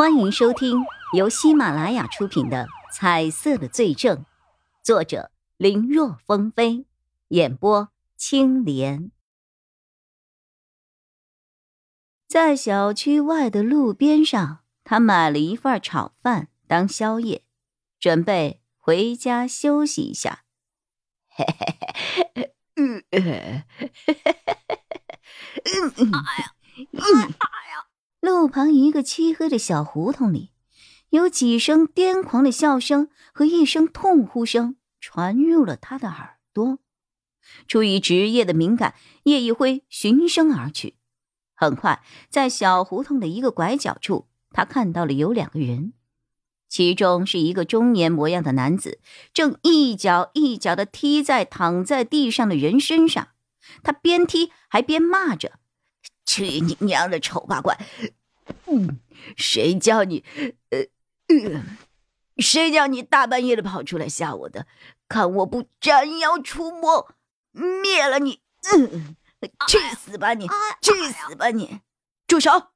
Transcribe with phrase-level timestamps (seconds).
[0.00, 4.16] 欢迎收听由喜马拉雅出品的《彩色的罪证》，
[4.82, 6.86] 作者林若风飞，
[7.28, 9.10] 演播青莲。
[12.26, 17.44] 在小区外的路边上，他买了一份炒饭当宵夜，
[17.98, 20.44] 准备回家休息一下。
[21.28, 21.76] 嘿嘿
[22.34, 24.38] 嘿，嗯，嘿嘿嘿嘿嘿，
[25.98, 26.54] 嗯，哎呀，
[26.96, 27.36] 哎呀。
[28.20, 30.50] 路旁一个漆黑的小胡同里，
[31.08, 36.78] 有几声癫狂的笑声和一声痛呼声传入了他的耳朵。
[37.66, 38.94] 出于职业的敏感，
[39.24, 40.96] 叶一辉循声而去。
[41.54, 45.94] 很快，在小胡同的一个拐角处，他看到了有两个人，
[46.68, 49.00] 其中是一个中年模样的男子，
[49.32, 53.28] 正一脚一脚的踢在躺在地上的人身上。
[53.82, 55.52] 他边踢还边骂着。
[56.26, 57.76] 去你娘的丑八怪！
[58.66, 59.00] 嗯，
[59.36, 60.24] 谁叫你，
[60.70, 60.78] 呃，
[61.28, 61.62] 呃，
[62.38, 64.66] 谁叫你大半夜的跑出来吓我的？
[65.08, 67.14] 看我不斩妖除魔，
[67.52, 68.40] 灭了你！
[68.72, 69.16] 嗯，
[69.68, 70.46] 去死吧你！
[70.80, 71.80] 去死吧你！
[72.26, 72.68] 住手！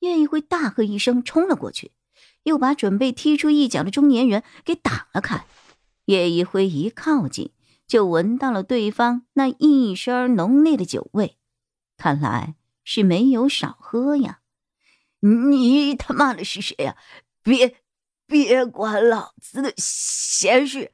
[0.00, 1.92] 叶一辉大喝一声，冲了过去，
[2.42, 5.46] 又把准备踢出一脚的中年人给挡了开。
[6.06, 7.52] 叶一辉一靠近，
[7.86, 11.36] 就闻到了对方那一身浓烈的酒味，
[11.96, 12.54] 看来。
[12.84, 14.40] 是没有少喝呀！
[15.22, 16.96] 你他妈的是谁呀？
[17.42, 17.76] 别
[18.26, 20.92] 别管老子的闲事！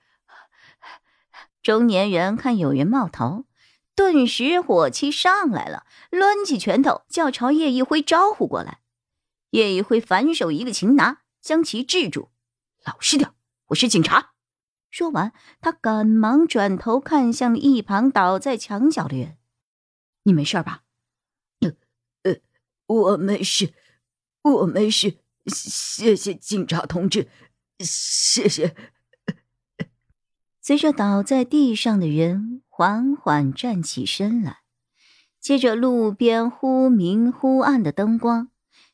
[1.62, 3.44] 中年人看有人冒头，
[3.94, 8.80] 顿时火气上来了，抡起拳头就要朝叶一辉招呼过来。
[9.50, 12.30] 叶一辉反手一个擒拿，将其制住。
[12.84, 13.30] 老实点，
[13.68, 14.32] 我是警察。
[14.90, 19.36] 说完，他赶忙转头看向一旁倒在墙角的人
[20.24, 20.82] ：“你没事吧？”
[22.24, 22.36] 呃
[22.86, 23.74] 我没事，
[24.42, 27.28] 我没事，谢谢警察同志，
[27.80, 28.74] 谢谢。
[30.60, 34.58] 随着倒在地上的人缓缓站起身来，
[35.40, 38.50] 借着路边忽明忽暗的灯光，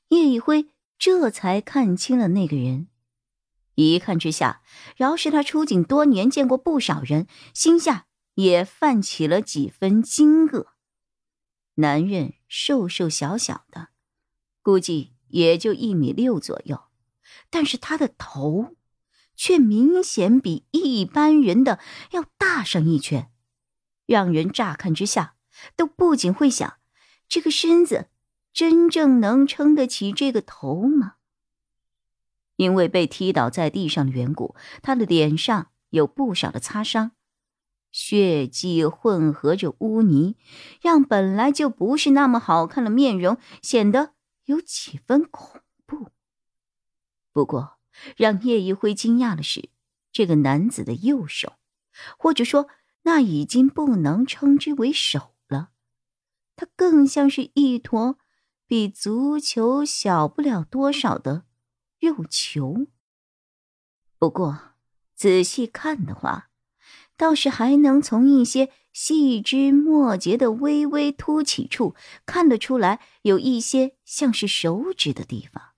[0.09, 2.87] 叶一辉这才看清了那个人。
[3.75, 4.63] 一看之下，
[4.97, 10.67] 饶是他出警多年，见过不少人，心下也泛起了几分惊愕。
[11.75, 13.89] 男人瘦瘦小小的，
[14.63, 16.85] 估计也就一米六左右，
[17.51, 18.77] 但是他的头
[19.35, 21.81] 却明显比一般人的
[22.13, 23.31] 要大上一圈，
[24.07, 25.35] 让人乍看之下
[25.75, 26.75] 都不仅会想：
[27.29, 28.07] 这个身子
[28.53, 31.15] 真正能撑得起这个头吗？
[32.55, 37.11] 因为被踢倒在地上的缘故，他的脸上有不少的擦伤。
[37.91, 40.37] 血迹混合着污泥，
[40.81, 44.14] 让本来就不是那么好看的面容显得
[44.45, 46.11] 有几分恐怖。
[47.33, 47.79] 不过，
[48.17, 49.71] 让叶一辉惊讶的是，
[50.13, 51.55] 这个男子的右手，
[52.19, 52.69] 或者说
[53.03, 55.71] 那已经不能称之为手了，
[56.57, 58.19] 它更像是一坨
[58.67, 61.45] 比足球小不了多少的
[61.99, 62.87] 肉球。
[64.19, 64.75] 不过，
[65.15, 66.51] 仔细看的话，
[67.17, 75.73] 倒是还能从一些细枝末节的微微凸起处看得出来，有一些像是手指的地方。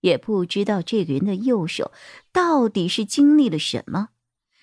[0.00, 1.92] 也不知道这个人的右手
[2.32, 4.08] 到底是经历了什么，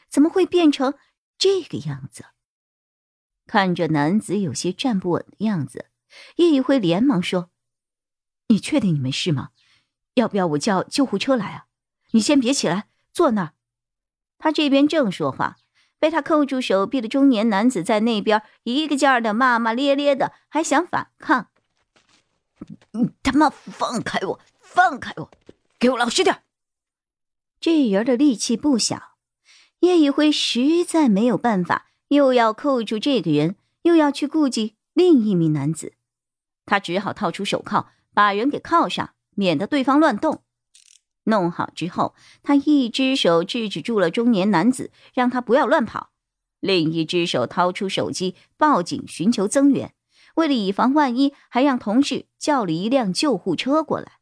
[0.10, 0.96] 怎么会变成
[1.38, 2.26] 这个样子？
[3.46, 5.92] 看着男子有些站不稳的样子，
[6.38, 7.52] 叶一辉连忙说
[8.50, 9.52] ：“你确定你没事吗？
[10.16, 11.68] 要不要我叫救护车来啊？
[12.12, 13.54] 你先别起来，坐那儿。”
[14.40, 15.58] 他这边正说话，
[16.00, 21.50] 被他扣住手臂的中年男子在那边一个劲儿的骂骂咧咧的，还想反抗。
[22.92, 24.40] 你他妈放开我！
[24.62, 25.32] 放开我！
[25.78, 26.44] 给我老实点！
[27.60, 29.16] 这人的力气不小，
[29.80, 35.94] 叶一辉实在没有办法，又要扣住这个人，又要去顾及另一名男子，
[36.66, 40.44] 他只好掏出手铐，把人给铐上，免得对方乱动。
[41.30, 46.10] 弄好之后，他一只手制止住了中年男子，让他不要乱跑；
[46.60, 49.94] 另一只手掏出手机报警寻求增援。
[50.36, 54.20] 为了以防万一，还让同事叫了一辆救护车过来。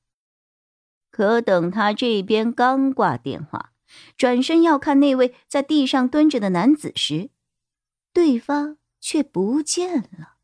[1.11, 3.71] 可等他这边刚挂电话，
[4.15, 7.29] 转身要看那位在地上蹲着的男子时，
[8.13, 10.35] 对方却不见了。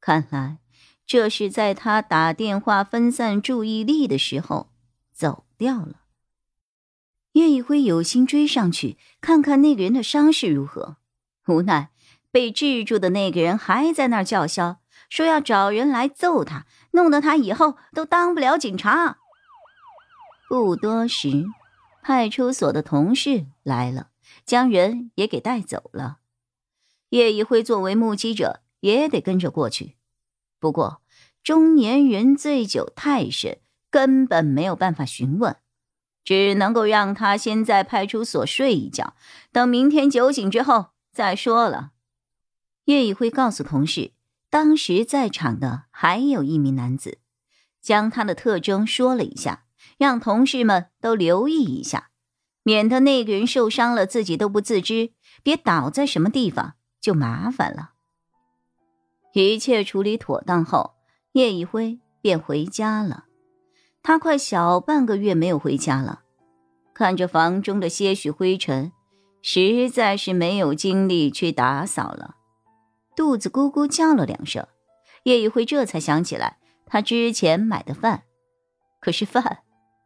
[0.00, 0.58] 看来
[1.06, 4.73] 这是在他打电话分散注意力的时候。
[5.56, 6.00] 掉了。
[7.32, 10.96] 叶一辉有心追上去看看那个人的伤势如何，
[11.48, 11.90] 无奈
[12.30, 19.18] 被制住的那个人还在那儿叫嚣，说要找人来揍他，弄得他以后都当不了警察。
[20.48, 21.46] 不多时，
[22.02, 24.10] 派出所的同事来了，
[24.44, 26.18] 将人也给带走了。
[27.08, 29.96] 叶一辉作为目击者，也得跟着过去。
[30.60, 31.00] 不过，
[31.42, 33.58] 中年人醉酒太深，
[33.94, 35.54] 根本没有办法询问，
[36.24, 39.14] 只能够让他先在派出所睡一觉，
[39.52, 41.92] 等明天酒醒之后再说了。
[42.86, 44.10] 叶一辉告诉同事，
[44.50, 47.18] 当时在场的还有一名男子，
[47.80, 49.62] 将他的特征说了一下，
[49.96, 52.10] 让同事们都留意一下，
[52.64, 55.12] 免得那个人受伤了自己都不自知，
[55.44, 57.92] 别倒在什么地方就麻烦了。
[59.34, 60.96] 一切处理妥当后，
[61.34, 63.26] 叶一辉便回家了。
[64.06, 66.20] 他快小半个月没有回家了，
[66.92, 68.92] 看着房中的些许灰尘，
[69.40, 72.36] 实在是没有精力去打扫了。
[73.16, 74.68] 肚子咕咕叫了两声，
[75.22, 78.24] 叶一辉这才想起来他之前买的饭，
[79.00, 79.60] 可是饭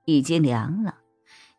[0.05, 0.99] 已经凉了，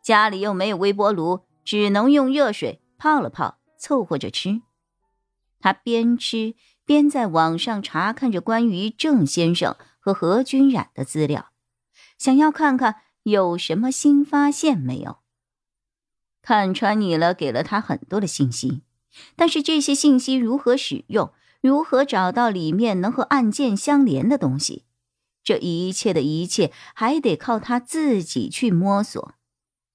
[0.02, 4.62] 家里又没有微波炉，只能用热水泡了泡，凑合着吃。
[5.60, 11.49] 他边吃边在网上查看着关于郑先生和何君染的资料，
[12.20, 15.18] 想要看看有什么新发现没有。
[16.44, 18.84] 看穿你了，给了他很多的信息，
[19.36, 21.34] 但是这些信息如何使用？
[21.62, 24.86] 如何找到里面能和案件相连的东西？
[25.44, 29.34] 这一切的一切还得靠他自己去摸索，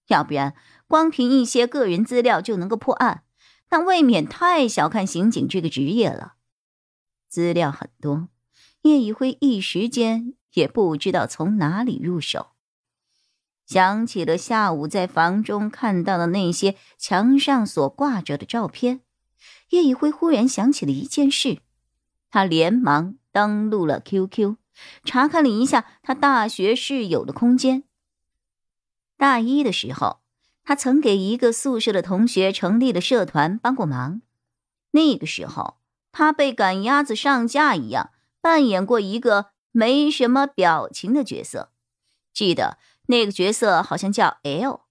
[0.09, 0.55] 要不然
[0.87, 3.25] 光凭一些个人资料就能够破案，
[3.71, 6.35] 那未免太小看刑警这个职业了。
[7.29, 8.29] 资料很多，
[8.83, 12.49] 叶一辉一时间也不知道从哪里入手。
[13.67, 19.01] 想起了下午在房中看到的那些墙上所挂着的照片。
[19.71, 21.59] 叶一辉忽然想起了一件事，
[22.31, 24.57] 他连忙登录了 QQ，
[25.05, 27.85] 查看了一下他大学室友的空间。
[29.17, 30.21] 大一的时候，
[30.63, 34.21] 他曾给一个宿舍的同学成立了社团，帮过忙。
[34.91, 35.79] 那个时候，
[36.13, 38.11] 他被赶鸭子上架一样，
[38.41, 41.73] 扮演过一个没什么表情的角色。
[42.33, 42.79] 记得
[43.09, 44.85] 那个角色好像叫 L，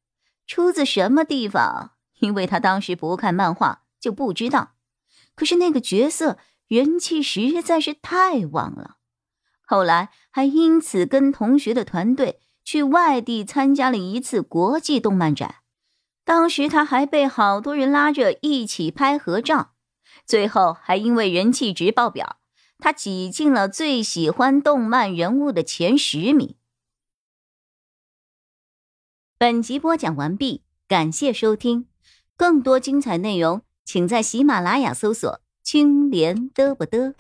[0.46, 1.94] 出自什么地方？
[2.20, 3.80] 因为他当时不看漫画。
[4.04, 4.74] 就不知道，
[5.34, 6.38] 可是那个角色
[6.68, 8.98] 人气实在是太旺了，
[9.66, 15.60] 后来还因此跟同学的团队去外地参加了一次国际动漫展，
[16.26, 19.72] 当时他还被好多人拉着一起拍合照，
[20.26, 22.42] 最后还因为人气值爆表，
[22.84, 26.58] 他挤进了最喜欢动漫人物的前十名。
[29.38, 31.88] 本集播讲完毕，感谢收听，
[32.36, 33.62] 更多精彩内容。
[33.86, 37.16] 请在喜马拉雅搜索“青莲嘚不嘚”。